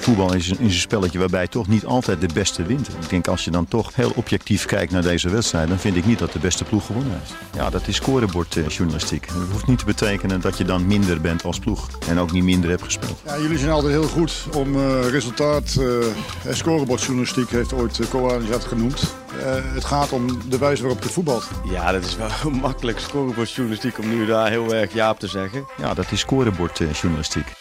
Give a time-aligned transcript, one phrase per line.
[0.00, 2.88] Voetbal is een, is een spelletje waarbij toch niet altijd de beste wint.
[2.88, 6.06] Ik denk als je dan toch heel objectief kijkt naar deze wedstrijd, dan vind ik
[6.06, 7.34] niet dat de beste ploeg gewonnen heeft.
[7.54, 9.28] Ja, dat is scorebordjournalistiek.
[9.28, 12.44] Dat hoeft niet te betekenen dat je dan minder bent als ploeg en ook niet
[12.44, 13.20] minder hebt gespeeld.
[13.24, 16.04] Ja, jullie zijn altijd heel goed om uh, resultaat uh,
[16.44, 19.14] en scorebordjournalistiek heeft ooit uh, dat genoemd.
[19.36, 21.48] Uh, het gaat om de wijze waarop je voetbalt.
[21.64, 25.64] Ja, dat is wel makkelijk scorebordjournalistiek om nu daar heel erg ja op te zeggen.
[25.78, 27.59] Ja, dat is scorebordjournalistiek.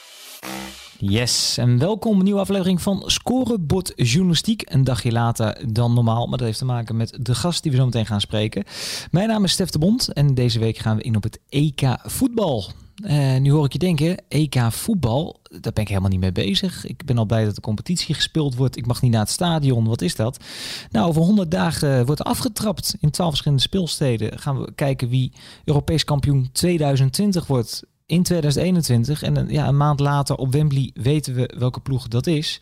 [1.01, 4.61] Yes, en welkom een nieuwe aflevering van Scorebord Journalistiek.
[4.65, 7.77] Een dagje later dan normaal, maar dat heeft te maken met de gast die we
[7.77, 8.63] zo meteen gaan spreken.
[9.11, 11.81] Mijn naam is Stef de Bond en deze week gaan we in op het EK
[12.03, 12.65] voetbal.
[13.03, 16.85] Uh, nu hoor ik je denken, EK voetbal, daar ben ik helemaal niet mee bezig.
[16.85, 18.77] Ik ben al blij dat de competitie gespeeld wordt.
[18.77, 19.87] Ik mag niet naar het stadion.
[19.87, 20.43] Wat is dat?
[20.91, 24.39] Nou, over 100 dagen wordt afgetrapt in 12 verschillende speelsteden.
[24.39, 25.31] Gaan we kijken wie
[25.63, 29.23] Europees kampioen 2020 wordt in 2021.
[29.23, 32.59] En ja, een maand later op Wembley weten we welke ploeg dat is.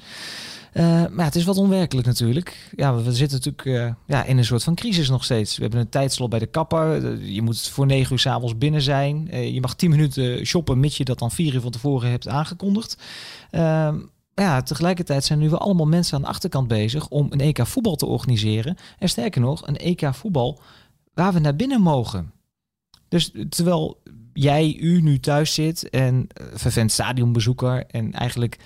[0.73, 2.71] Uh, maar het is wat onwerkelijk natuurlijk.
[2.75, 5.55] Ja, we zitten natuurlijk uh, ja, in een soort van crisis nog steeds.
[5.55, 7.17] We hebben een tijdslot bij de kapper.
[7.23, 9.27] Je moet voor negen uur s'avonds binnen zijn.
[9.53, 12.97] Je mag tien minuten shoppen, mits je dat dan vier uur van tevoren hebt aangekondigd.
[13.51, 13.99] Ehm,
[14.33, 17.95] ja, tegelijkertijd zijn nu wel allemaal mensen aan de achterkant bezig om een EK voetbal
[17.95, 18.77] te organiseren.
[18.99, 20.61] En sterker nog, een EK voetbal
[21.13, 22.31] waar we naar binnen mogen.
[23.07, 23.97] Dus terwijl
[24.37, 28.57] jij, u nu thuis zit en uh, vervent stadionbezoeker en eigenlijk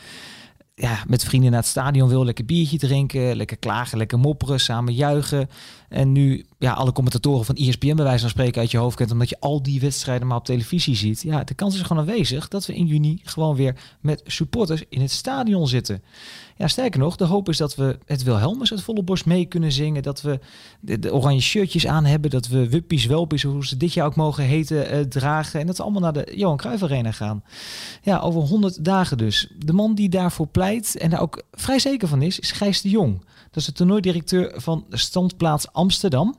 [0.76, 4.94] ja, met vrienden naar het stadion wil, lekker biertje drinken, lekker klagen, lekker mopperen, samen
[4.94, 5.50] juichen.
[5.92, 9.12] En nu ja, alle commentatoren van ESPN bij wijze van spreken uit je hoofd kent,
[9.12, 11.22] omdat je al die wedstrijden maar op televisie ziet.
[11.22, 15.02] Ja, de kans is gewoon aanwezig dat we in juni gewoon weer met supporters in
[15.02, 16.04] het stadion zitten.
[16.58, 19.72] Ja, sterker nog, de hoop is dat we het Wilhelmus uit volle borst mee kunnen
[19.72, 20.04] zingen.
[20.04, 20.40] Dat we
[20.80, 22.30] de, oranje shirtjes aan hebben.
[22.30, 25.60] Dat we wuppies, welpies, hoe ze dit jaar ook mogen heten, uh, dragen.
[25.60, 27.44] En dat we allemaal naar de Johan Cruijff Arena gaan.
[28.02, 29.48] Ja, over 100 dagen dus.
[29.58, 32.90] De man die daarvoor pleit en daar ook vrij zeker van is, is Gijs de
[32.90, 33.22] Jong.
[33.52, 36.36] Dat is de toernooidirecteur van Standplaats Amsterdam.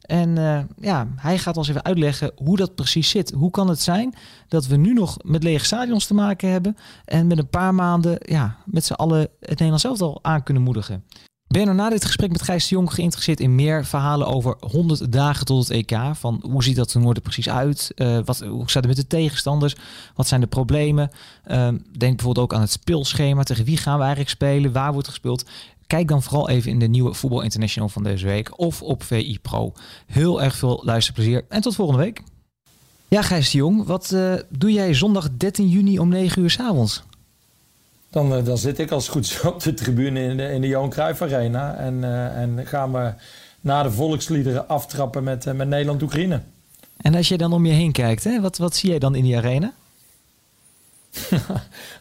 [0.00, 3.30] En uh, ja, hij gaat ons even uitleggen hoe dat precies zit.
[3.30, 4.14] Hoe kan het zijn
[4.48, 8.16] dat we nu nog met lege stadions te maken hebben en met een paar maanden
[8.20, 11.04] ja, met z'n allen het Nederlands zelf al aan kunnen moedigen?
[11.46, 15.12] Ben nou na dit gesprek met Gijs de Jong geïnteresseerd in meer verhalen over 100
[15.12, 15.98] dagen tot het EK?
[16.12, 17.92] Van hoe ziet dat toernooi er precies uit?
[17.96, 19.76] Uh, wat, hoe staat het met de tegenstanders?
[20.14, 21.10] Wat zijn de problemen?
[21.46, 21.68] Uh,
[21.98, 23.42] denk bijvoorbeeld ook aan het speelschema.
[23.42, 24.72] Tegen wie gaan we eigenlijk spelen?
[24.72, 25.44] Waar wordt gespeeld?
[25.86, 29.38] Kijk dan vooral even in de nieuwe Voetbal International van deze week of op VI
[29.42, 29.72] Pro.
[30.06, 32.22] Heel erg veel luisterplezier en tot volgende week.
[33.08, 36.60] Ja, Gijs de Jong, wat uh, doe jij zondag 13 juni om 9 uur s
[36.60, 37.02] avonds?
[38.10, 40.90] Dan, uh, dan zit ik als goed op de tribune in de, in de Johan
[40.90, 41.74] Cruijff Arena.
[41.74, 43.12] En, uh, en gaan we
[43.60, 46.40] na de volksliederen aftrappen met, met Nederland-Oekraïne.
[46.96, 49.24] En als je dan om je heen kijkt, hè, wat, wat zie jij dan in
[49.24, 49.72] die arena?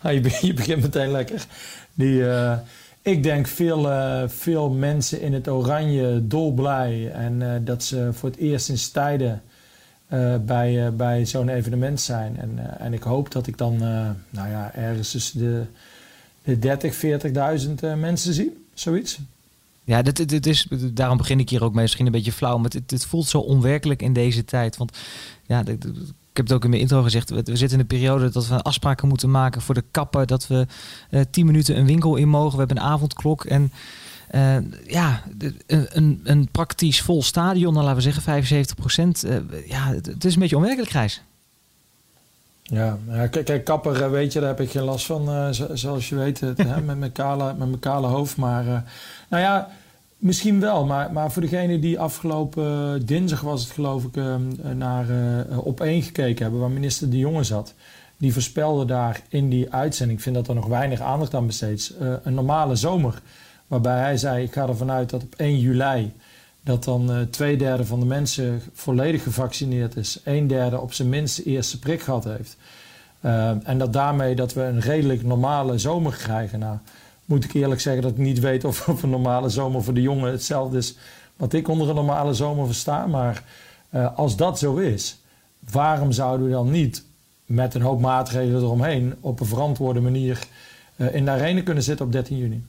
[0.02, 1.46] Ah, je, je, begint meteen lekker.
[1.94, 2.24] Die,
[3.04, 7.12] ik denk veel, uh, veel mensen in het oranje dolblij.
[7.12, 9.42] En uh, dat ze voor het eerst in tijden
[10.14, 12.38] uh, bij, bij zo'n evenement zijn.
[12.38, 13.78] En, en ik hoop dat ik dan
[14.30, 15.64] nou ja, ergens tussen de,
[16.44, 18.66] de 30, 40.000 mensen zie.
[18.74, 19.20] Zoiets.
[19.84, 21.82] Ja, dit, dit is, daarom begin ik hier ook mee.
[21.82, 24.78] Misschien een beetje flauw, maar het, het voelt zo onwerkelijk in deze tijd.
[24.78, 24.98] Want
[25.46, 25.64] ja,
[26.34, 27.30] ik heb het ook in mijn intro gezegd.
[27.30, 30.28] We, zitten in een periode dat we afspraken moeten maken voor de kappen.
[30.28, 30.66] Dat we
[31.10, 32.52] uh, tien minuten een winkel in mogen.
[32.52, 33.46] We hebben een avondklok.
[33.46, 33.72] En
[34.32, 34.58] uh,
[34.88, 35.24] ja,
[35.68, 39.26] een, een praktisch vol stadion, dan laten we zeggen 75 procent.
[39.26, 39.36] Uh,
[39.68, 41.22] ja, het, het, is een beetje onwerkelijk, Grijs.
[42.64, 45.54] Ja, ja kijk, kapper, weet je, daar heb ik geen last van.
[45.74, 48.38] zoals je weet, het, hè, met, mijn kale, met mijn kale hoofd.
[48.38, 48.64] Maar
[49.30, 49.70] nou ja
[50.24, 55.06] Misschien wel, maar, maar voor degene die afgelopen dinsdag was het geloof ik ehm, naar
[55.10, 57.74] uh, op één gekeken hebben, waar minister De Jonge zat.
[58.18, 61.96] Die voorspelde daar in die uitzending, ik vind dat er nog weinig aandacht aan besteed,
[62.02, 63.22] uh, een normale zomer.
[63.68, 66.14] Waarbij hij zei, ik ga ervan uit dat op 1 juli
[66.62, 70.20] dat dan uh, twee derde van de mensen volledig gevaccineerd is.
[70.24, 72.58] Een derde op zijn minst de eerste prik gehad heeft.
[73.64, 76.60] en dat daarmee dat we een redelijk normale zomer krijgen.
[76.60, 76.78] Nou,
[77.26, 80.02] moet ik eerlijk zeggen dat ik niet weet of, of een normale zomer voor de
[80.02, 80.96] jongen hetzelfde is
[81.38, 83.06] wat ik onder een normale zomer versta.
[83.08, 83.44] Maar
[83.94, 85.18] uh, als dat zo is,
[85.72, 87.04] waarom zouden we dan niet
[87.46, 90.48] met een hoop maatregelen eromheen op een verantwoorde manier
[90.96, 92.64] uh, in de arena kunnen zitten op 13 juni?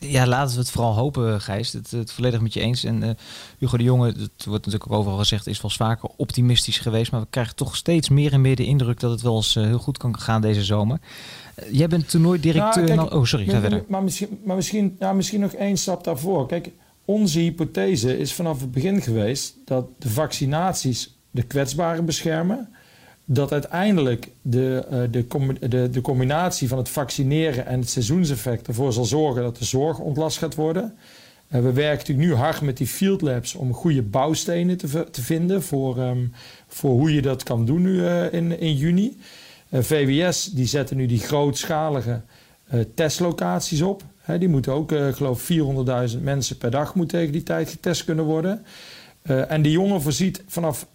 [0.00, 1.72] Ja, laten we het vooral hopen, Gijs.
[1.72, 2.84] Het, het volledig met je eens.
[2.84, 3.10] En uh,
[3.58, 7.12] Hugo de Jonge, het wordt natuurlijk ook overal gezegd, is wel vaker optimistisch geweest.
[7.12, 9.64] Maar we krijgen toch steeds meer en meer de indruk dat het wel eens uh,
[9.64, 10.98] heel goed kan gaan deze zomer.
[11.70, 12.84] Jij bent toernooidirecteur.
[12.84, 13.84] Nou, kijk, oh, sorry, ga verder.
[13.88, 16.46] Maar misschien, maar misschien, ja, misschien nog één stap daarvoor.
[16.46, 16.70] Kijk,
[17.04, 22.68] onze hypothese is vanaf het begin geweest dat de vaccinaties de kwetsbaren beschermen.
[23.30, 25.26] Dat uiteindelijk de, de,
[25.68, 29.98] de, de combinatie van het vaccineren en het seizoenseffect ervoor zal zorgen dat de zorg
[29.98, 30.94] ontlast gaat worden.
[31.48, 35.62] we werken natuurlijk nu hard met die field labs om goede bouwstenen te, te vinden
[35.62, 36.26] voor, ehm,
[36.66, 39.16] voor hoe je dat kan doen nu in, in juni.
[39.72, 42.20] VWS die zetten nu die grootschalige
[42.94, 44.02] testlocaties op
[44.38, 45.50] die moeten ook, uh, geloof
[46.12, 48.64] 400.000 mensen per dag moet tegen die tijd getest kunnen worden.
[49.22, 50.86] En die jongen voorziet vanaf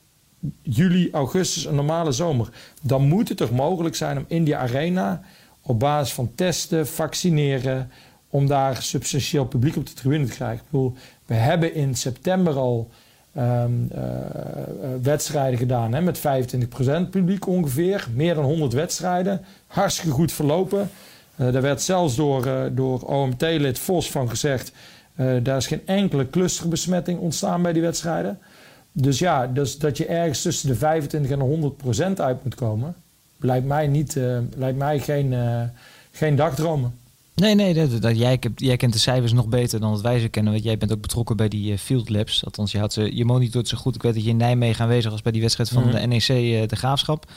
[0.61, 2.49] juli, augustus een normale zomer.
[2.81, 5.21] Dan moet het toch mogelijk zijn om in die arena
[5.61, 7.91] op basis van testen, vaccineren,
[8.29, 10.57] om daar substantieel publiek op de tribune te krijgen.
[10.57, 10.93] Ik bedoel,
[11.25, 12.89] we hebben in september al
[13.37, 13.99] um, uh,
[15.01, 16.21] wedstrijden gedaan hè, met 25%
[17.09, 18.07] publiek ongeveer.
[18.13, 19.45] Meer dan 100 wedstrijden.
[19.67, 20.89] Hartstikke goed verlopen.
[21.35, 24.71] Uh, daar werd zelfs door, door OMT-lid Vos van gezegd...
[25.15, 28.39] Daar is geen enkele clusterbesmetting ontstaan bij die wedstrijden.
[28.93, 32.95] Dus ja, dus dat je ergens tussen de 25 en 100 procent uit moet komen...
[33.37, 34.17] lijkt mij, niet,
[34.55, 35.35] lijkt mij geen,
[36.11, 36.93] geen dagdromen.
[37.35, 40.27] Nee, nee, dat, dat, jij, jij, kent de cijfers nog beter dan dat wij ze
[40.27, 40.51] kennen.
[40.51, 42.45] Want jij bent ook betrokken bij die Field Labs.
[42.45, 43.95] Althans, je, had ze, je monitort ze goed.
[43.95, 45.99] Ik weet dat je in Nijmegen aanwezig was bij die wedstrijd van mm -hmm.
[45.99, 47.31] de NEC, de Graafschap.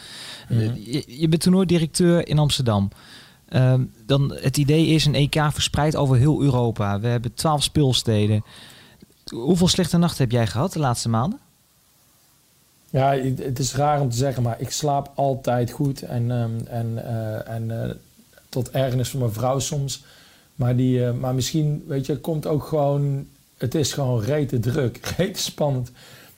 [0.49, 0.73] Mm -hmm.
[0.85, 2.91] je, je bent toernooidirecteur in Amsterdam.
[3.49, 3.75] Uh,
[4.07, 7.01] dan het idee is een EK verspreid over heel Europa.
[7.01, 8.45] We hebben twaalf speelsteden.
[9.25, 11.39] Hoeveel slechte nachten heb jij gehad de laatste maanden?
[12.97, 16.03] Ja, het is raar om te zeggen, maar ik slaap altijd goed.
[16.03, 17.91] En, um, en, uh, en uh,
[18.49, 20.05] tot ergernis van mijn vrouw soms.
[20.55, 23.27] Maar, die, uh, maar misschien, weet je, komt ook gewoon...
[23.57, 25.91] Het is gewoon rete druk, rete spannend.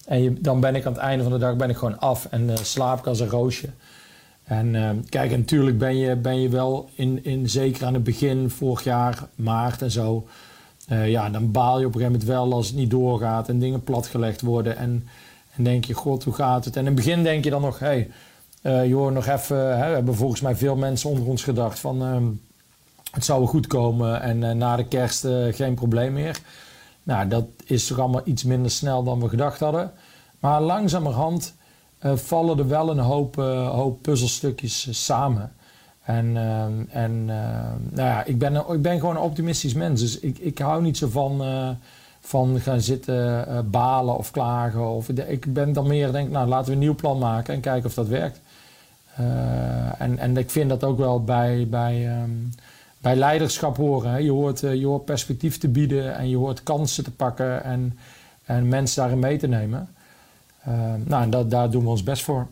[0.06, 2.50] En dan ben ik aan het einde van de dag ben ik gewoon af en
[2.62, 3.68] slaap ik als een roosje.
[4.44, 8.50] En uh, kijk, natuurlijk ben je, ben je wel in, in, zeker aan het begin,
[8.50, 10.26] vorig jaar, maart en zo.
[10.88, 13.84] Ja, dan baal je op een gegeven moment wel als het niet doorgaat en dingen
[13.84, 14.76] platgelegd worden.
[14.76, 15.08] En,
[15.58, 16.74] en denk je, god, hoe gaat het?
[16.74, 18.08] En in het begin denk je dan nog, hé,
[18.62, 19.78] hey, uh, nog even.
[19.78, 22.26] Hè, we hebben volgens mij veel mensen onder ons gedacht van ehm,
[23.10, 26.40] het zou wel goed komen en na de kerst geen probleem meer.
[27.02, 29.92] Nou, dat is toch allemaal iets minder snel dan we gedacht hadden.
[30.38, 31.54] Maar langzamerhand
[32.00, 33.34] vallen er wel een hoop,
[33.70, 35.52] hoop puzzelstukjes samen.
[36.02, 36.36] En,
[36.90, 40.00] en nou ja, ik ben, ik ben gewoon een optimistisch mens.
[40.00, 41.40] Dus ik, ik hou niet zo van,
[42.28, 44.88] van gaan zitten balen of klagen.
[44.88, 47.88] Of, ik ben dan meer, denk nou laten we een nieuw plan maken en kijken
[47.88, 48.40] of dat werkt.
[49.98, 52.54] en, en ik vind dat ook wel bij, bij, um,
[52.98, 54.24] bij leiderschap horen.
[54.24, 57.98] Je, hoort, je hoort perspectief te bieden en je hoort kansen te pakken en,
[58.44, 59.88] en mensen daarin mee te nemen.
[61.04, 62.46] Nou, en dat, daar doen we ons best voor.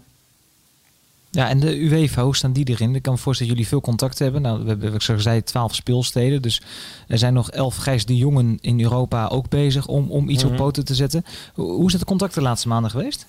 [1.37, 2.94] Ja, en de UEFA, hoe staan die erin?
[2.94, 4.43] Ik kan me voorstellen dat jullie veel contact hebben.
[4.43, 6.43] Nou, we hebben, zoals gezegd, twaalf speelsteden.
[6.43, 6.62] Dus
[7.09, 10.49] er zijn nog elf Gijs de Jongen in Europa ook bezig om, om iets mm
[10.50, 10.59] -hmm.
[10.59, 11.25] op poten te zetten.
[11.55, 13.27] Hoe is het contact de laatste maanden geweest?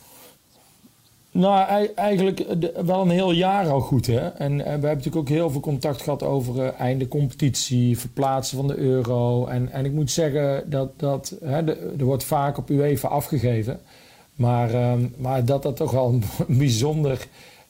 [1.31, 2.45] Nou, eigenlijk
[2.85, 4.05] wel een heel jaar al goed.
[4.05, 4.27] Hè?
[4.27, 8.67] En we hebben natuurlijk ook heel veel contact gehad over uh, einde competitie, verplaatsen van
[8.67, 9.45] de euro.
[9.45, 13.79] En, en ik moet zeggen dat, dat hè, de, er wordt vaak op UEFA afgegeven.
[14.35, 16.23] Maar, um, maar dat dat toch wel een
[16.57, 17.27] bijzonder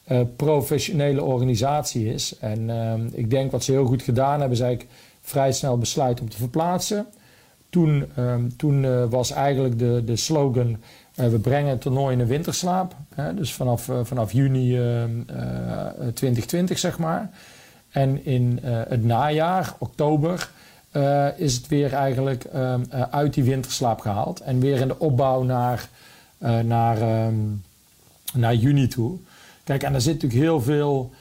[0.07, 2.37] uh, professionele organisatie is.
[2.39, 6.21] En um, ik denk wat ze heel goed gedaan hebben, is eigenlijk vrij snel besluit
[6.21, 7.05] om te verplaatsen.
[7.69, 10.77] Toen, um, toen uh, was eigenlijk de, de slogan:
[11.15, 12.95] uh, we brengen het toernooi in de winterslaap.
[13.15, 14.79] Hè, dus vanaf, vanaf juni
[16.13, 17.29] 2020, zeg maar.
[17.89, 20.49] En in het najaar, oktober,
[21.37, 22.45] is het weer eigenlijk
[23.11, 24.39] uit die winterslaap gehaald.
[24.39, 25.89] En weer in de opbouw naar
[26.63, 26.97] naar,
[28.33, 29.17] naar juni toe.
[29.67, 31.11] Kijk, en er zit natuurlijk heel veel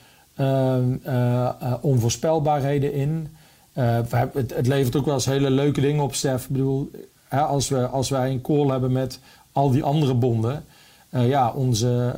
[0.41, 0.77] uh,
[1.07, 3.29] uh, onvoorspelbaarheden in.
[3.73, 4.13] Het,
[4.55, 6.43] het, levert ook wel eens hele leuke dingen op, Stef.
[6.43, 6.91] Ik bedoel,
[7.29, 9.21] hè, als, we, als wij een call hebben met
[9.53, 10.65] al die andere bonden.
[11.11, 12.15] ja, onze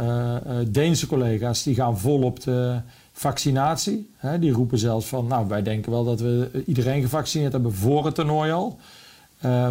[0.68, 2.80] Deense collega's die gaan vol op de
[3.12, 4.10] vaccinatie.
[4.16, 8.04] Hè, die roepen zelfs van, nou, wij denken wel dat we iedereen gevaccineerd hebben voor
[8.04, 8.78] het toernooi al.
[9.44, 9.68] Uh,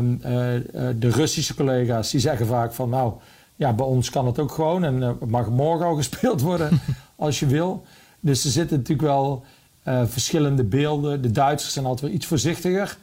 [0.96, 3.14] de Russische collega's die zeggen vaak van nou,
[3.58, 6.82] ja, bij ons kan het ook gewoon en uh, mag morgen al gespeeld worden
[7.16, 7.86] als je wil.
[8.20, 9.44] Dus er zitten natuurlijk wel
[9.88, 11.22] uh, verschillende beelden.
[11.22, 12.98] De Duitsers zijn altijd wel iets voorzichtiger.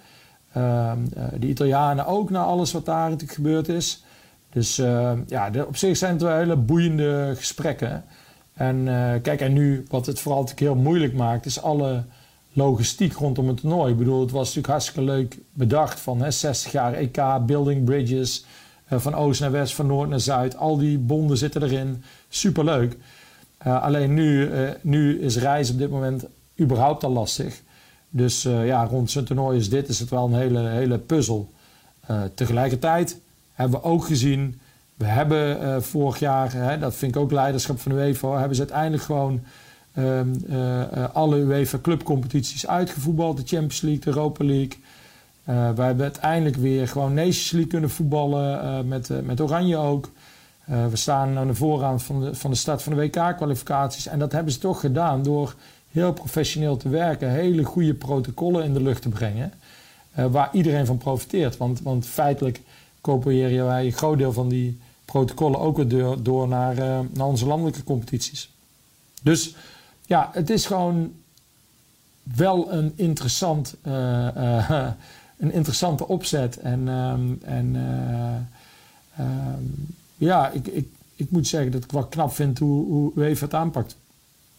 [0.52, 0.98] Ehm,
[1.38, 4.04] de Italianen ook na alles wat daar natuurlijk gebeurd is.
[4.52, 4.76] Dus
[5.26, 8.04] ja, de, op zich zijn het wel hele boeiende gesprekken.
[8.54, 8.84] En
[9.22, 12.04] kijk, en nu wat het vooral natuurlijk heel moeilijk maakt, is alle
[12.54, 13.92] logistiek rondom het toernooi.
[13.92, 18.44] Ik bedoel, het was natuurlijk hartstikke leuk bedacht van hè, 60 jaar EK, building bridges,
[19.00, 20.56] van oost naar west, van noord naar zuid.
[20.56, 22.02] Al die bonden zitten erin.
[22.28, 22.96] Superleuk.
[23.66, 26.24] Uh, alleen nu, uh, nu is reizen op dit moment
[26.60, 27.62] überhaupt al lastig.
[28.10, 31.52] Dus ja, rond zo'n toernooi is dit is het wel een hele, hele puzzel.
[32.34, 33.20] tegelijkertijd
[33.52, 34.60] hebben we ook gezien
[34.94, 39.02] We hebben vorig jaar, hè, dat vind ik ook leiderschap van UEFA, hebben ze uiteindelijk
[39.02, 39.40] gewoon
[39.98, 40.20] uh,
[41.12, 43.36] alle UEFA clubcompetities uitgevoetbald.
[43.36, 44.78] De Champions League, de Europa League.
[45.48, 50.10] Uh, we hebben uiteindelijk weer gewoon Nations League kunnen voetballen met, met Oranje ook.
[50.64, 54.06] we staan aan de vooraan van de, van de start van de WK-kwalificaties.
[54.06, 55.54] En dat hebben ze toch gedaan door
[55.90, 57.30] heel professioneel te werken.
[57.30, 59.52] Hele goede protocollen in de lucht te brengen.
[60.30, 61.56] waar iedereen van profiteert.
[61.56, 62.60] Want, want feitelijk
[63.00, 66.74] copiëren wij een groot deel van die protocollen ook weer door, door naar,
[67.12, 68.50] naar onze landelijke competities.
[69.22, 69.54] Dus
[70.06, 71.12] ja, het is gewoon
[72.22, 73.76] wel een, interessant,
[75.38, 76.58] een interessante opzet.
[76.58, 79.86] En, um, en uh, um,
[80.16, 83.54] ja, ik, ik, ik moet zeggen dat ik wel knap vind hoe, hoe UEFA het
[83.54, 83.96] aanpakt.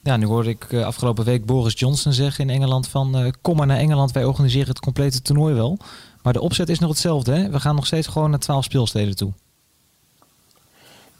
[0.03, 3.33] Ja, nu hoorde ik afgelopen week Boris Johnson zeggen in Engeland van...
[3.41, 5.77] kom maar naar Engeland, wij organiseren het complete toernooi wel.
[6.21, 7.49] Maar de opzet is nog hetzelfde, hè?
[7.49, 9.31] We gaan nog steeds gewoon naar twaalf speelsteden toe.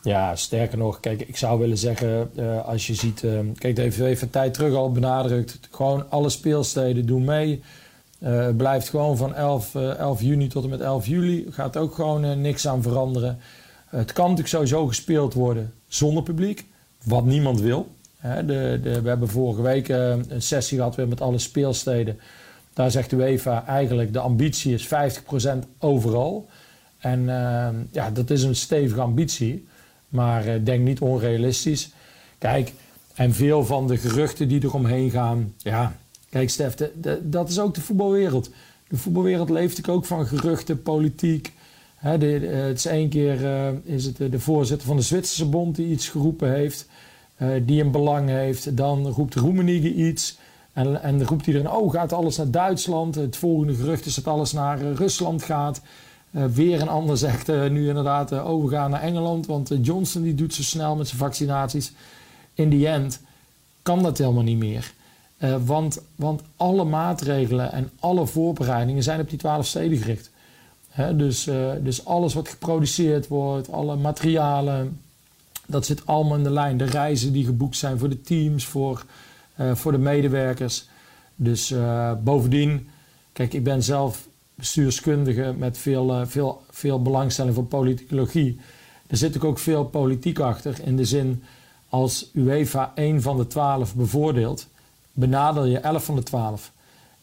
[0.01, 3.81] Ja, sterker nog, kijk, ik zou willen zeggen, uh, als je ziet, uh, kijk, de
[3.81, 7.61] heeft een tijd terug al benadrukt, gewoon alle speelsteden doen mee.
[8.19, 12.41] Uh, blijft gewoon van 11, 11 juni tot en met 11 juli, gaat ook gewoon
[12.41, 13.39] niks aan veranderen.
[13.85, 16.65] het kan natuurlijk sowieso gespeeld worden zonder publiek,
[17.03, 17.87] wat niemand wil.
[18.17, 22.19] Hè, de, de, we hebben vorige week een sessie gehad weer met alle speelsteden.
[22.73, 24.89] Daar zegt de UEFA eigenlijk, de ambitie is 50%
[25.79, 26.47] overal.
[26.97, 27.25] En
[27.91, 29.67] ja, dat is een stevige ambitie.
[30.09, 31.91] Maar denk niet onrealistisch.
[32.37, 32.73] Kijk,
[33.15, 35.53] en veel van de geruchten die eromheen gaan.
[35.57, 35.95] Ja,
[36.35, 36.75] kijk, Stef,
[37.21, 38.49] dat is ook de voetbalwereld.
[38.87, 41.53] De voetbalwereld leeft ook van geruchten, politiek.
[42.01, 42.25] de,
[42.67, 46.09] het is één keer uh, is het de voorzitter van de Zwitserse Bond die iets
[46.09, 46.87] geroepen heeft.
[47.37, 48.77] Uh, die een belang heeft.
[48.77, 50.37] Dan roept Roemenige iets.
[50.73, 53.15] En, en dan roept iedereen, oh, gaat alles naar Duitsland?
[53.15, 55.81] Het volgende gerucht is dat alles naar Rusland gaat.
[56.31, 60.61] Weer een ander zegt nu inderdaad uh, overgaan naar Engeland, want Johnson die doet zo
[60.61, 61.91] snel met zijn vaccinaties.
[62.53, 63.21] In die end
[63.81, 64.93] kan dat helemaal niet meer.
[65.65, 70.31] Want, want alle maatregelen en alle voorbereidingen zijn op die twaalf steden gericht.
[71.13, 71.43] Dus,
[71.81, 74.99] dus alles wat geproduceerd wordt, alle materialen,
[75.65, 76.77] dat zit allemaal in de lijn.
[76.77, 79.05] De reizen die geboekt zijn voor de teams, voor,
[79.73, 80.87] voor de medewerkers.
[81.35, 81.73] Dus
[82.23, 82.87] bovendien,
[83.33, 88.59] kijk, ik ben zelf bestuurskundige met veel, veel, veel belangstelling voor politicologie.
[89.07, 90.75] Er zit ook veel politiek achter.
[90.83, 91.43] In de zin,
[91.89, 94.67] als UEFA één van de twaalf bevoordeelt,
[95.15, 96.71] benadel je elf van de twaalf.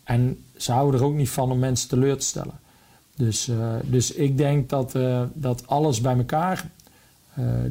[0.05, 2.61] En ze houden er ook niet van om mensen teleur te stellen.
[3.17, 6.71] Dus, uh, dus ik denk dat, uh, dat alles bij elkaar,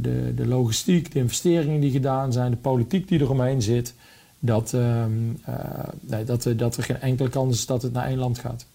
[0.02, 3.94] de, de logistiek, de investeringen die gedaan zijn, de politiek die eromheen zit,
[4.40, 5.12] dat, ehm,
[6.00, 8.66] nee, dat, dat er geen enkele kans is dat het naar één land gaat.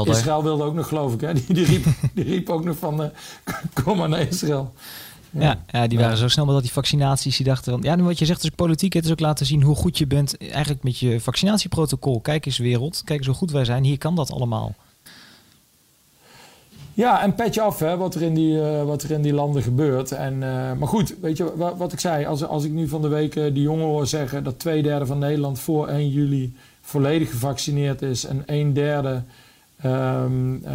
[0.00, 1.20] Israël wilde ook nog, geloof ik.
[1.20, 1.32] Hè?
[1.46, 1.84] Die, die, riep,
[2.14, 3.10] die riep ook nog van,
[3.84, 4.72] kom maar naar Israël.
[5.38, 7.36] Ja, ja, die waren zo snel dat die vaccinaties.
[7.36, 8.92] Die dachten, ja, nu wat je zegt is politiek.
[8.92, 12.20] Het is ook laten zien hoe goed je bent eigenlijk met je vaccinatieprotocol.
[12.20, 13.84] Kijk eens wereld, kijk eens hoe goed wij zijn.
[13.84, 14.74] Hier kan dat allemaal.
[16.94, 19.62] Ja, en petje af hè, wat, er in die, uh, wat er in die landen
[19.62, 20.12] gebeurt.
[20.12, 22.24] En, uh, maar goed, weet je wat, wat, ik zei?
[22.26, 25.06] Als, als ik nu van de week uh, die jongen hoor zeggen dat twee derde
[25.06, 29.22] van Nederland voor 1 juli volledig gevaccineerd is en een derde
[29.84, 30.70] um, uh,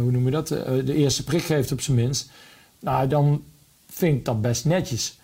[0.00, 2.30] hoe noem je dat, de eerste prik geeft op zijn minst,
[2.80, 3.42] nou, dan
[3.90, 5.18] vind ik dat best netjes.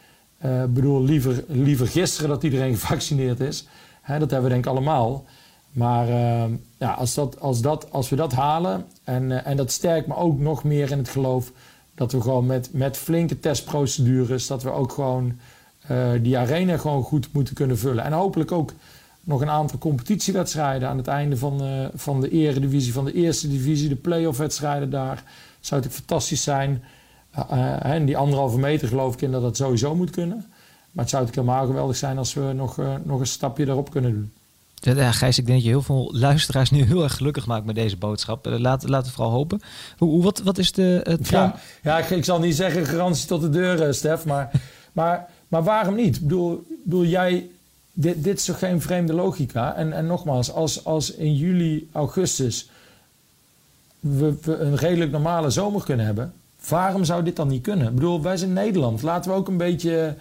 [0.45, 3.67] Uh, ik bedoel, liever, liever gisteren dat iedereen gevaccineerd is.
[4.01, 5.25] Hè, dat hebben we denk ik allemaal.
[5.71, 10.07] Maar ehm, ja, als, dat, als, dat, als we dat halen, en, en dat sterkt
[10.07, 11.53] me ook nog meer in het geloof
[11.95, 15.39] dat we gewoon met, met flinke testprocedures, dat we ook gewoon
[16.23, 18.05] die arena gewoon goed moeten kunnen vullen.
[18.05, 18.73] En hopelijk ook
[19.21, 21.61] nog een aantal competitiewedstrijden aan het einde van,
[21.95, 25.23] van de eredivisie, van de eerste divisie, de play-off wedstrijden daar.
[25.61, 26.83] Zou het fantastisch zijn.
[27.81, 30.47] En die anderhalve meter geloof ik in dat dat sowieso moet kunnen.
[30.91, 33.91] Maar het zou het helemaal geweldig zijn als we nog, uh, nog een stapje daarop
[33.91, 34.33] kunnen doen.
[34.75, 37.75] Ja, Gijs, ik denk dat je heel veel luisteraars nu heel erg gelukkig maakt met
[37.75, 38.47] deze boodschap.
[38.47, 39.61] Laat, laten we vooral hopen.
[39.99, 43.41] Hoe, wat, wat is de het ja, ja, ik, ik, zal niet zeggen garantie tot
[43.41, 44.25] de deur, Stef.
[44.25, 44.51] Maar,
[44.93, 46.17] maar, maar waarom niet?
[46.17, 47.51] Ik bedoel, bedoel jij,
[47.93, 49.75] dit, dit is toch geen vreemde logica?
[49.75, 52.71] En, en nogmaals, als, als in juli, augustus
[54.01, 56.33] we, we, een redelijk normale zomer kunnen hebben,
[56.69, 57.89] waarom zou dit dan niet kunnen?
[57.89, 59.03] Ik bedoel, wij zijn Nederland.
[59.03, 60.15] Laten we ook een beetje,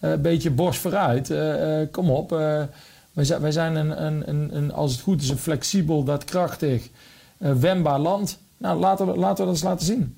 [0.00, 1.30] uh, beetje borst vooruit.
[1.30, 2.30] Uh, uh, kom op.
[2.30, 6.88] wij zijn, wij zijn een, een, een, als het goed is, een flexibel, daadkrachtig,
[7.38, 8.38] wendbaar land.
[8.56, 10.16] Nou, laten we, laten we dat eens laten zien.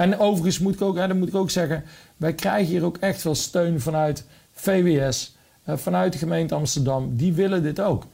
[0.00, 1.84] En overigens moet ik ook, hè, dan moet ik ook zeggen,
[2.16, 7.32] wij krijgen hier ook echt wel steun vanuit VWS, eh, vanuit de gemeente Amsterdam, die
[7.32, 8.06] willen dit ook.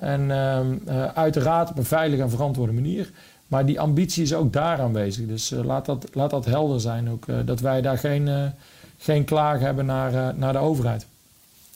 [0.00, 3.10] En uh, uiteraard op een veilige en verantwoorde manier.
[3.52, 5.26] Maar die ambitie is ook daar aanwezig.
[5.26, 7.26] Dus laat, dat, laat dat helder zijn ook.
[7.44, 8.52] dat wij daar geen,
[8.98, 11.06] geen klagen hebben naar, naar de overheid.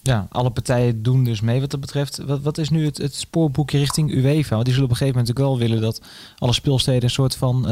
[0.02, 2.18] Ja, alle partijen doen dus mee wat dat betreft.
[2.18, 4.54] Wat, wat is nu het, het spoorboekje richting UEFA?
[4.54, 6.00] Want die zullen op een gegeven moment ook wel willen dat
[6.38, 7.66] alle speelsteden een soort van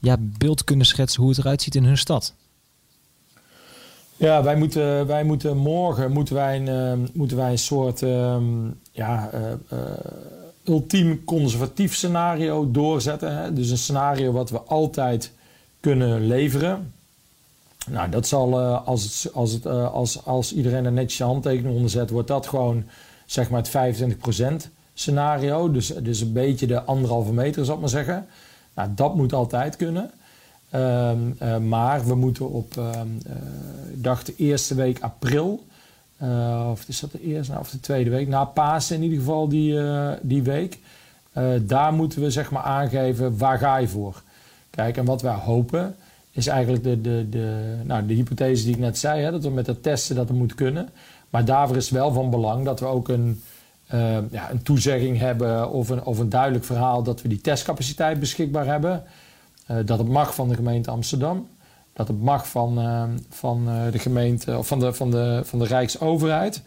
[0.00, 2.34] ja, beeld kunnen schetsen hoe het eruit ziet in hun stad.
[4.16, 8.80] Ja, wij moeten, wij moeten morgen moeten wij een, ehm, moeten wij een soort um,
[8.92, 9.78] ja, uh,
[10.68, 13.36] ultiem conservatief scenario doorzetten.
[13.36, 13.52] Hè?
[13.52, 15.32] Dus een scenario wat we altijd
[15.80, 16.92] kunnen leveren.
[17.90, 22.10] Nou, dat zal uh, als, als, het, als, als iedereen er netjes handtekening onder zet,
[22.10, 22.84] wordt dat gewoon
[23.26, 24.06] zeg maar het
[24.66, 25.70] 25% scenario.
[25.70, 28.26] Dus, dus een beetje de anderhalve meter, zal ik maar zeggen.
[28.74, 30.10] Nou, dat moet altijd kunnen.
[30.70, 32.90] Ehm, eh, maar we moeten op, uh,
[33.94, 35.66] dacht de eerste week april,
[36.22, 39.18] uh, of is dat de eerste nou, of de tweede week, na Pasen in ieder
[39.18, 39.80] geval die,
[40.20, 40.78] die week,
[41.60, 44.22] daar moeten we zeg maar aangeven waar ga je voor.
[44.70, 45.96] Kijk, en wat wij hopen
[46.30, 49.50] is eigenlijk de, de, de, nou, de hypothese die ik net zei, hè, dat we
[49.50, 50.88] met het testen dat het moet kunnen.
[51.30, 53.42] Maar daarvoor is wel van belang dat we ook een,
[54.30, 58.66] ja, een toezegging hebben of een, of een duidelijk verhaal dat we die testcapaciteit beschikbaar
[58.66, 59.04] hebben.
[59.66, 61.48] Eh, dat het mag van de gemeente Amsterdam.
[61.96, 65.58] Dat het mag van, uh, van uh, de gemeente of van de, van de, van
[65.58, 66.62] de Rijksoverheid.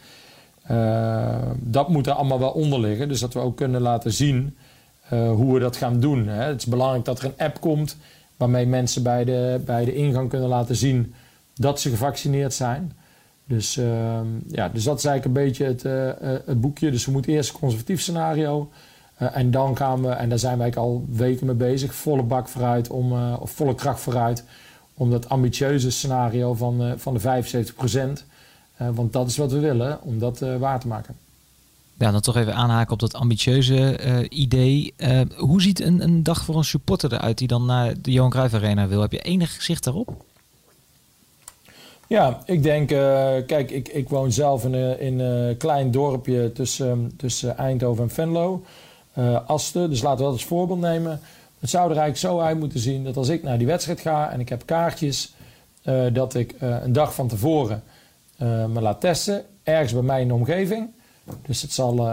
[1.60, 3.08] dat moet er allemaal wel onder liggen.
[3.08, 4.58] Dus dat we ook kunnen laten zien
[5.10, 6.28] hoe we dat gaan doen.
[6.28, 6.44] Hè.
[6.44, 7.98] Het is belangrijk dat er een app komt
[8.38, 11.14] waarmee mensen bij de, bij de ingang kunnen laten zien
[11.56, 12.92] dat ze gevaccineerd zijn.
[13.46, 15.84] Dus, ehm, ja, dus dat is eigenlijk een beetje het,
[16.46, 16.92] het boekje.
[16.92, 18.70] Dus we moeten eerst een conservatief scenario.
[19.20, 22.48] Eh, en dan gaan we, en daar zijn wij al weken mee bezig, volle bak
[22.48, 24.44] vooruit, om, of volle kracht vooruit,
[25.00, 28.26] om dat ambitieuze scenario van, uh, van de 75%,
[28.94, 31.16] want dat is wat we willen, om dat waar te maken.
[31.98, 33.98] Ja, dan toch even aanhaken op dat ambitieuze
[34.30, 34.94] idee.
[35.38, 38.54] hoe ziet een, een dag voor een supporter eruit die dan naar de Johan Cruijff
[38.54, 39.02] Arena wil?
[39.02, 40.26] Heb je enig zicht daarop?
[42.08, 42.88] Ja, ik denk,
[43.48, 48.64] kijk, ik, ik woon zelf in, in een klein dorpje tussen, tussen Eindhoven en Venlo
[49.46, 49.90] Asten.
[49.90, 51.20] Dus laten we dat als voorbeeld nemen.
[51.60, 54.32] Het zou er eigenlijk zo uit moeten zien dat als ik naar die wedstrijd ga
[54.32, 55.34] en ik heb kaartjes,
[55.84, 57.84] uh, dat ik uh, een dag van tevoren
[58.68, 60.90] me laat testen, ergens bij mij in de omgeving.
[61.46, 62.08] Dus het zal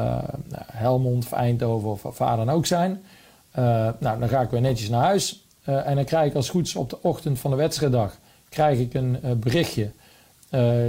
[0.72, 3.02] Helmond of Eindhoven of waar dan ook zijn.
[3.98, 5.44] nou, dan ga ik weer netjes naar huis.
[5.64, 8.18] en dan krijg ik als goed is op de ochtend van de wedstrijddag
[8.48, 9.90] krijg ik een berichtje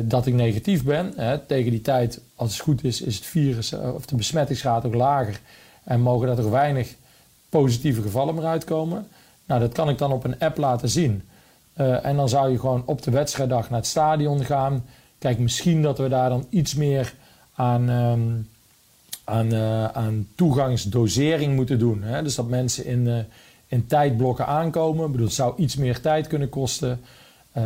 [0.03, 1.13] dat ik negatief ben.
[1.47, 5.39] tegen die tijd, als het goed is, is het virus of de besmettingsgraad ook lager.
[5.83, 6.95] En mogen dat er weinig
[7.61, 9.07] positieve gevallen meer uitkomen.
[9.45, 11.23] Nou, dat kan ik dan op een app laten zien.
[11.77, 14.85] Uh, en dan zou je gewoon op de wedstrijddag naar het stadion gaan.
[15.17, 17.13] Kijk, misschien dat we daar dan iets meer
[17.55, 18.49] aan, um,
[19.23, 22.03] aan, uh, aan toegangsdosering moeten doen.
[22.03, 22.23] Hè?
[22.23, 23.17] Dus dat mensen in, uh,
[23.67, 25.05] in tijdblokken aankomen.
[25.05, 27.01] Ik bedoel, het zou iets meer tijd kunnen kosten.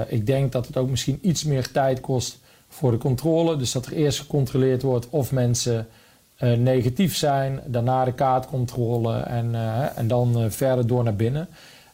[0.07, 3.57] ik denk dat het ook misschien iets meer tijd kost voor de controle.
[3.57, 5.87] Dus dat er eerst gecontroleerd wordt of mensen
[6.43, 11.47] uh, negatief zijn, daarna de kaartcontrole en, uh, en dan uh, verder door naar binnen.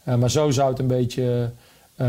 [0.04, 1.50] maar zo zou het een beetje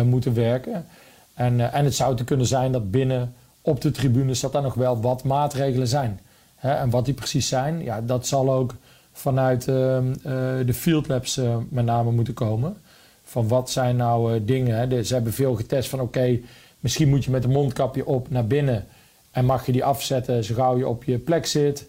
[0.04, 0.86] moeten werken.
[1.34, 4.74] En, en het zou te kunnen zijn dat binnen op de tribunes dat er nog
[4.74, 6.20] wel wat maatregelen zijn.
[6.56, 6.72] Hè?
[6.72, 8.74] En wat die precies zijn, ja, dat zal ook
[9.12, 10.12] vanuit ehm,
[10.66, 12.76] de field labs met name moeten komen.
[13.24, 15.06] Van wat zijn nou dingen.
[15.06, 16.38] Ze hebben veel getest van oké,
[16.80, 18.86] misschien moet je met een mondkapje op naar binnen.
[19.30, 21.88] En mag je die afzetten zo gauw je op je plek zit.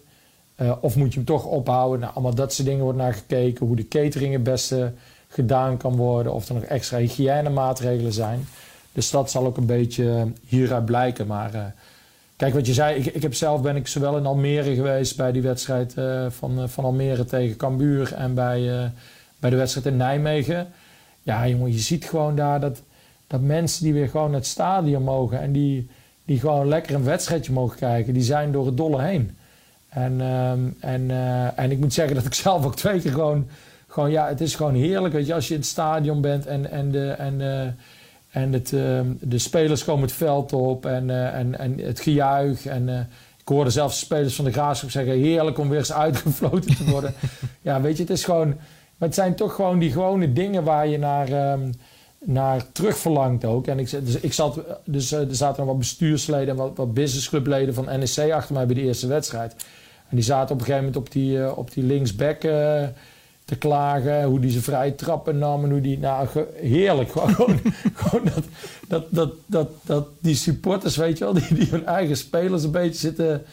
[0.62, 2.00] Uh, of moet je hem toch ophouden?
[2.00, 3.66] Nou, allemaal dat soort dingen wordt naar gekeken.
[3.66, 4.92] Hoe de catering het beste
[5.28, 6.34] gedaan kan worden.
[6.34, 8.46] Of er nog extra hygiënemaatregelen zijn.
[8.92, 11.26] Dus dat zal ook een beetje hieruit blijken.
[11.26, 11.64] Maar uh,
[12.36, 12.98] kijk wat je zei.
[12.98, 15.94] Ik, ik heb zelf ben ik zowel in Almere geweest bij die wedstrijd
[16.28, 18.14] van, van Almere tegen Cambuur.
[18.14, 18.92] En bij,
[19.38, 20.68] bij de wedstrijd in Nijmegen.
[21.22, 22.82] Ja jongen, je ziet gewoon daar dat,
[23.26, 25.40] dat mensen die weer gewoon het stadion mogen.
[25.40, 25.90] En die,
[26.24, 28.14] die gewoon lekker een wedstrijdje mogen kijken.
[28.14, 29.36] Die zijn door het dolle heen.
[29.90, 33.48] En, ehm, en, eh, en ik moet zeggen dat ik zelf ook twee keer gewoon,
[33.86, 35.14] gewoon ja, het is gewoon heerlijk.
[35.14, 37.62] Weet je, als je in het stadion bent en, en, de, en, uh,
[38.30, 42.66] en het, uh, de spelers komen het veld op en, uh, en, en het gejuich.
[42.66, 42.88] En
[43.40, 47.14] ik hoorde zelfs spelers van de Graafschap zeggen: heerlijk om weer eens uitgefloten te worden.
[47.62, 48.48] ja, weet je, het is gewoon.
[48.96, 51.52] Maar het zijn toch gewoon die gewone dingen waar je naar.
[51.52, 51.70] Um,
[52.24, 53.66] naar terug verlangt ook.
[53.66, 57.74] En ik, dus ik zat, dus er zaten nog wat bestuursleden en wat, wat businessclubleden
[57.74, 59.54] van NEC achter mij bij de eerste wedstrijd.
[60.10, 62.82] En die zaten op een gegeven moment op die, uh, op die linksback uh,
[63.44, 64.24] te klagen.
[64.24, 65.64] Hoe die ze vrij trappen nam.
[65.64, 67.10] En hoe die, nou, heerlijk.
[67.16, 67.58] Gewoon,
[67.94, 68.44] gewoon dat,
[68.88, 72.70] dat, dat, dat, dat die supporters, weet je wel, die, die hun eigen spelers een
[72.70, 73.44] beetje zitten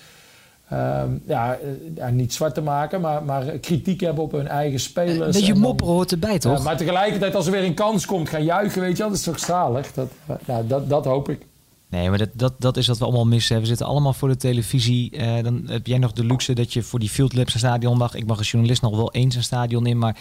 [0.70, 1.58] ehm, ja,
[1.96, 5.34] ja, niet zwart te maken, maar, maar kritiek hebben op hun eigen spelers.
[5.34, 6.58] Dat je En dan- mopperen hoort erbij, toch?
[6.58, 9.18] Ja, maar tegelijkertijd, als er weer een kans komt, gaan juichen, weet je wel, dat
[9.18, 9.94] is toch zalig?
[9.94, 10.08] Dat,
[10.46, 11.46] nou, dat, dat hoop ik.
[11.90, 13.60] Nee, maar dat, dat, dat is wat we allemaal missen.
[13.60, 15.12] We zitten allemaal voor de televisie.
[15.12, 17.98] Eh, dan heb jij nog de luxe dat je voor die Field Labs een stadion
[17.98, 18.16] mag.
[18.16, 19.98] Ik mag als journalist nog wel eens een stadion in.
[19.98, 20.18] Maar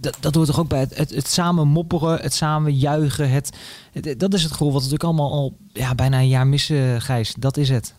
[0.00, 3.30] dat, dat hoort toch ook bij het, het, samen mopperen, het samen juichen.
[3.30, 3.50] Het,
[4.16, 7.34] dat is het gevoel wat we natuurlijk allemaal al ja, bijna een jaar missen, Gijs.
[7.38, 7.94] Dat is het.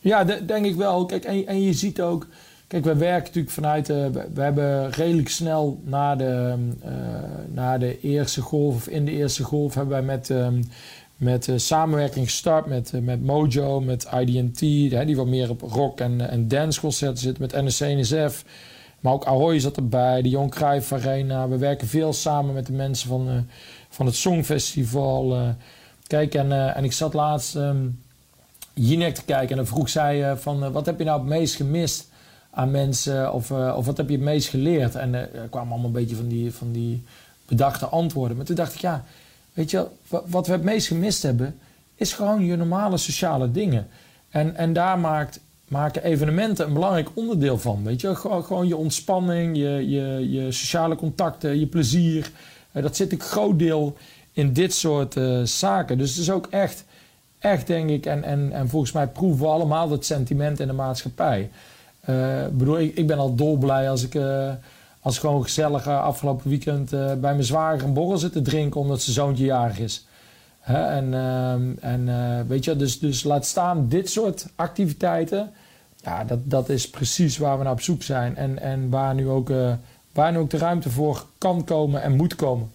[0.00, 1.06] Ja, de- denk ik wel.
[1.06, 2.26] Kijk, en, en je ziet ook...
[2.66, 3.90] Kijk, we werken natuurlijk vanuit...
[3.90, 3.96] eh,
[4.34, 6.92] we, hebben redelijk snel na de, eh,
[7.48, 8.74] na de eerste golf...
[8.74, 10.30] of in de eerste golf hebben wij met...
[10.30, 10.62] ehm,
[11.20, 14.60] met eh, samenwerking gestart met, eh, met Mojo, met IDT,
[14.92, 18.44] hè, die wat meer op rock en, en danceconcerten zitten, met NSC NSF.
[19.00, 21.48] Maar ook Ahoy zat erbij, de Johan Cruijff Arena.
[21.48, 23.34] We werken veel samen met de mensen van, eh,
[23.88, 25.34] van het Songfestival.
[25.34, 25.48] eh.
[26.06, 27.76] kijk, en, eh, en ik zat laatst ehm
[28.74, 30.64] Jinek te kijken en dan vroeg zij eh, van...
[30.64, 32.08] eh, wat heb je nou het meest gemist
[32.50, 34.94] aan mensen of, eh, of wat heb je het meest geleerd?
[34.94, 37.02] En eh, er kwamen allemaal een beetje van die, van die
[37.46, 38.36] bedachte antwoorden.
[38.36, 39.04] Maar toen dacht ik, ja,
[39.60, 39.86] weet je,
[40.26, 41.58] wat we het meest gemist hebben...
[41.94, 43.88] is gewoon je normale sociale dingen.
[44.30, 47.84] En, en daar maakt, maken evenementen een belangrijk onderdeel van.
[47.84, 52.30] Weet je, gewoon, je ontspanning, je, je, je sociale contacten, je plezier.
[52.72, 53.96] Eh, dat zit een groot deel
[54.32, 55.98] in dit soort eh, zaken.
[55.98, 56.84] Dus het is ook echt,
[57.38, 60.72] echt denk ik, en, en, en volgens mij proeven we allemaal dat sentiment in de
[60.72, 61.50] maatschappij.
[62.46, 64.14] Ik bedoel, ik, ik ben al dolblij als ik,
[65.00, 68.80] als gewoon gezellig eh, afgelopen weekend eh, bij mijn zwager een borrel zit te drinken
[68.80, 70.06] omdat zijn zoontje jarig is.
[70.60, 75.50] Hè, en ehm, en eh, weet je, dus, dus laat staan dit soort activiteiten.
[76.02, 78.36] Ja, dat, dat is precies waar we naar op zoek zijn.
[78.36, 79.52] En, en waar, nu ook,
[80.12, 82.72] waar nu ook de ruimte voor kan komen en moet komen.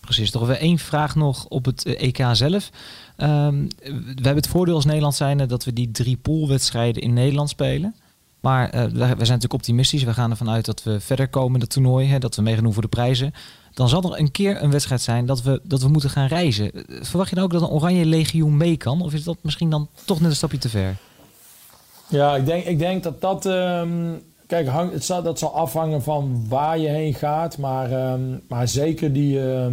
[0.00, 2.70] Precies, toch weer één vraag nog op het EK zelf.
[3.16, 7.48] Ehm, we hebben het voordeel als Nederland zijn dat we die drie poolwedstrijden in Nederland
[7.48, 7.94] spelen.
[8.40, 10.02] Maar we we zijn natuurlijk optimistisch.
[10.02, 12.06] We gaan ervan uit dat we verder komen in het toernooi.
[12.08, 13.32] Hè, dat we meegenomen voor de prijzen.
[13.74, 16.72] Dan zal er een keer een wedstrijd zijn dat we, dat we moeten gaan reizen.
[16.72, 19.02] Eh, Verwacht je dan ook dat een Oranje Legioen mee kan?
[19.02, 20.96] Of is dat misschien dan toch net een stapje te ver?
[22.08, 23.46] Ja, ik denk, ik denk dat dat.
[23.46, 24.14] ehm,
[24.48, 27.58] kijk, hang, het zal, dat zal afhangen van waar je heen gaat.
[27.58, 29.72] Maar, ehm, maar zeker die, ehm,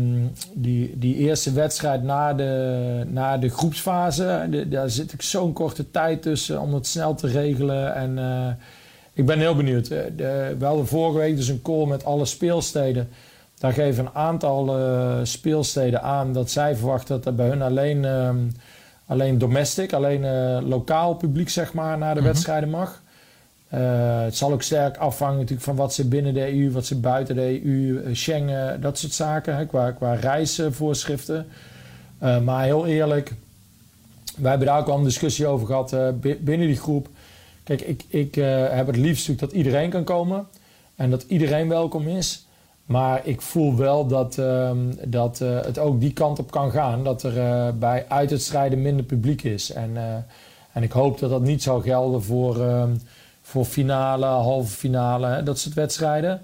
[0.54, 4.48] die, die eerste wedstrijd na de, na de groepsfase.
[4.50, 7.96] de- daar zit ik zo'n korte tijd tussen om het snel te regelen.
[7.96, 8.48] En eh,
[9.14, 9.88] ik ben heel benieuwd.
[9.88, 13.10] Eh, De, we hadden vorige week dus een call met alle speelsteden.
[13.60, 18.06] Daar geven een aantal eh, speelsteden aan dat zij verwachten dat er bij hun alleen.
[18.06, 18.38] ehm,
[19.08, 20.22] alleen domestic, alleen
[20.68, 22.30] lokaal publiek zeg maar naar de Mhm.
[22.30, 23.04] wedstrijden mag.
[23.76, 27.00] Eh, het zal ook sterk afhangen natuurlijk van wat ze binnen de EU, wat ze
[27.00, 31.48] buiten de EU, eh, Schengen, dat soort zaken, hè, qua, qua reisvoorschriften.
[32.18, 33.34] Eh, maar heel eerlijk,
[34.38, 37.08] wij hebben daar ook al een discussie over gehad eh, bi- binnen die groep.
[37.64, 38.36] Kijk, ik, ik
[38.70, 40.48] heb het liefst dat iedereen kan komen
[40.96, 42.46] en dat iedereen welkom is.
[42.86, 47.04] Maar ik voel wel dat, ehm, dat het ook die kant op kan gaan.
[47.04, 49.72] Dat er bij uitwedstrijden minder publiek is.
[49.72, 49.98] En,
[50.72, 52.92] en ik hoop dat dat niet zal gelden voor, ehm,
[53.46, 56.42] voor finale, halve finale, dat soort wedstrijden.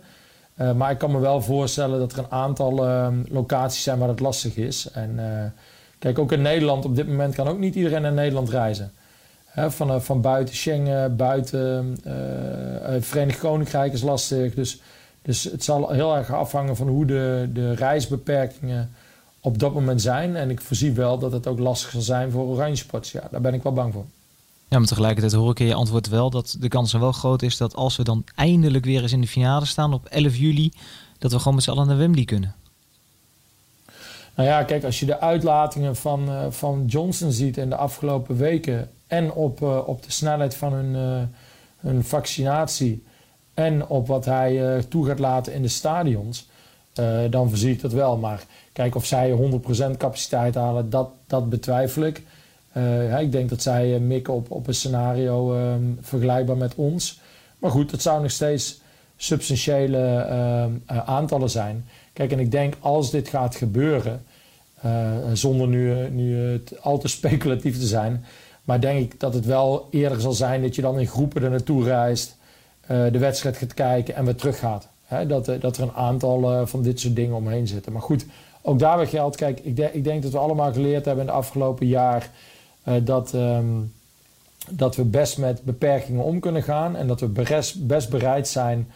[0.56, 4.08] Eh, maar ik kan me wel voorstellen dat er een aantal ehm, locaties zijn waar
[4.08, 4.92] het lastig is.
[4.92, 5.46] En eh,
[6.00, 8.92] kijk, ook in Nederland op dit moment kan ook niet iedereen naar Nederland reizen.
[9.56, 11.98] Van, eh, van buiten Schengen, buiten
[13.00, 14.54] Verenigd Koninkrijk is lastig.
[14.54, 14.82] Dus
[15.22, 18.92] dus het zal heel erg afhangen van hoe de, de reisbeperkingen
[19.40, 20.36] op dat moment zijn.
[20.36, 23.12] En ik voorzie wel dat het ook lastig zal zijn voor Oranje Sports.
[23.12, 24.06] Ja, daar ben ik wel bang voor.
[24.72, 27.58] Ja, maar tegelijkertijd hoor ik in je antwoord wel dat de kans wel groot is
[27.58, 30.72] dat als we dan eindelijk weer eens in de finale staan op 11 juli,
[31.18, 32.56] dat we gewoon met z'n allen naar Wembley kunnen.
[34.36, 38.38] Nou ja, kijk, als je de uitlatingen van, eh, van Johnson ziet in de afgelopen
[38.38, 38.90] weken...
[39.08, 41.28] en op, eh, op de snelheid van hun, eh,
[41.78, 43.04] hun vaccinatie...
[43.54, 46.50] en op wat hij toe gaat laten in de stadions...
[47.30, 48.18] dan voorzie ik dat wel.
[48.18, 52.24] Maar kijk, of zij 100% capaciteit halen, dat, dat betwijfel ik.
[52.72, 56.76] Eh, hè, ik denk dat zij eh, mikken op, op een scenario eh, vergelijkbaar met
[56.76, 57.20] ons.
[57.60, 58.82] Maar goed, het zou nog steeds
[59.18, 60.70] substantiële eh, eh,
[61.06, 61.86] aantallen zijn.
[62.14, 64.24] Kijk, en ik denk als dit gaat gebeuren,
[65.34, 68.26] zonder nu, nu al te speculatief te zijn,
[68.64, 71.50] maar denk ik dat het wel eerder zal zijn dat je dan in groepen er
[71.50, 72.38] naartoe reist,
[72.88, 74.88] de wedstrijd gaat kijken en weer teruggaat.
[75.06, 77.92] Hè, dat, dat er een aantal van dit soort dingen omheen zitten.
[77.92, 78.26] Maar goed,
[78.62, 79.36] ook daar geldt.
[79.36, 82.30] Kijk, ik, ik denk dat we allemaal geleerd hebben in de afgelopen jaar
[83.04, 83.66] dat, ehm,
[84.70, 88.88] dat we best met beperkingen om kunnen gaan en dat we best, best bereid zijn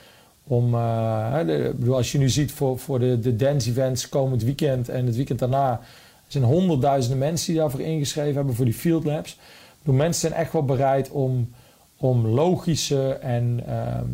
[0.47, 5.05] om, eh, als je nu ziet voor, voor de, de dance events komend weekend en
[5.05, 9.39] het weekend daarna, er zijn honderdduizenden mensen die daarvoor ingeschreven hebben voor die field labs.
[9.83, 11.53] De mensen zijn echt wel bereid om,
[11.97, 14.09] om logische en ehm,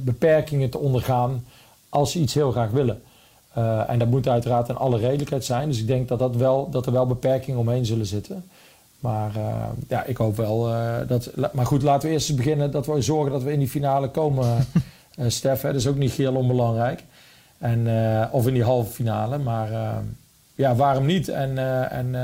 [0.00, 1.44] beperkingen te ondergaan
[1.88, 3.02] als ze iets heel graag willen.
[3.86, 5.68] En dat moet uiteraard in alle redelijkheid zijn.
[5.68, 8.44] Dus ik denk dat, dat, wel, dat er wel beperkingen omheen zullen zitten.
[9.00, 9.32] Maar
[9.88, 10.68] ja, ik hoop wel
[11.06, 11.30] dat.
[11.52, 14.08] Maar goed, laten we eerst eens beginnen dat we zorgen dat we in die finale
[14.08, 14.66] komen,
[15.26, 15.62] Stef.
[15.62, 15.68] Hè?
[15.72, 17.04] Dat is ook niet heel onbelangrijk.
[17.58, 17.88] En,
[18.30, 19.38] of in die halve finale.
[19.38, 20.02] Maar
[20.54, 21.28] ja, waarom niet?
[21.28, 21.58] En,
[21.90, 22.14] en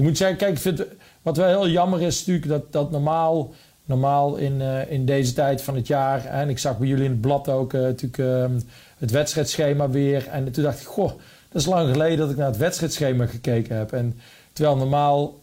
[0.00, 0.84] ik moet zeggen, kijk, ik vind,
[1.22, 3.52] wat wel heel jammer is natuurlijk dat, dat normaal,
[3.84, 7.10] normaal in, uh, in deze tijd van het jaar, en ik zag bij jullie in
[7.10, 8.60] het blad ook natuurlijk ehm,
[9.00, 10.28] het wedstrijdschema weer.
[10.28, 11.12] En toen dacht ik, goh,
[11.48, 13.92] dat is lang geleden dat ik naar het wedstrijdschema gekeken heb.
[13.92, 14.18] En
[14.52, 15.40] terwijl normaal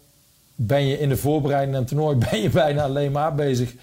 [0.55, 3.73] ben je in de voorbereiding aan toernooi ben je bijna alleen maar bezig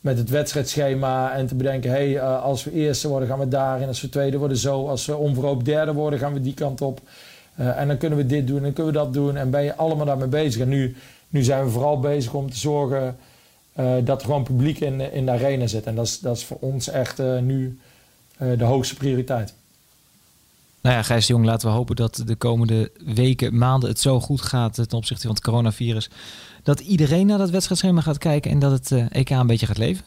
[0.00, 4.00] met het wedstrijdschema en te bedenken, hey, als we eerste worden gaan we daarin, als
[4.00, 7.00] we tweede worden zo, als we onverhoopt derde worden gaan we die kant op.
[7.60, 9.36] Uh, en dan kunnen we dit doen en kunnen we dat doen.
[9.36, 10.60] En ben je allemaal daarmee bezig.
[10.60, 10.96] En nu,
[11.28, 13.16] nu zijn we vooral bezig om te zorgen
[13.80, 15.84] uh, dat er gewoon publiek in, in de arena zit.
[15.84, 17.78] En dat is, dat is voor ons echt nu
[18.38, 19.54] de hoogste prioriteit.
[20.80, 24.20] Nou ja, Gijs de Jong, laten we hopen dat de komende weken, maanden het zo
[24.20, 26.10] goed gaat ten opzichte van het coronavirus.
[26.62, 30.04] Dat iedereen naar dat wedstrijdschema gaat kijken en dat het EK een beetje gaat leven.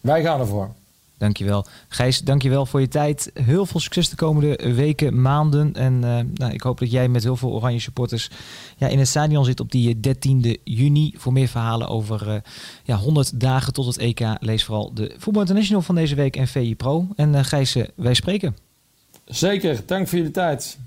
[0.00, 0.70] Wij gaan ervoor.
[1.24, 1.66] Dankjewel.
[1.88, 3.30] Gijs, dankjewel voor je tijd.
[3.34, 5.72] Heel veel succes de komende weken, maanden.
[5.74, 8.30] En uh, nou, ik hoop dat jij met heel veel Oranje supporters
[8.76, 11.14] ja, in het stadion zit op die 13e eh, juni.
[11.16, 12.34] Voor meer verhalen over uh,
[12.82, 14.20] ja, 100 dagen tot het EK.
[14.40, 17.08] Lees vooral de Voetbal International van deze week en VI Pro.
[17.16, 18.56] En uh, Gijs, wij spreken.
[19.24, 20.78] Zeker, dank voor je tijd.